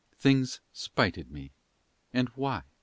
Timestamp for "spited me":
0.73-1.51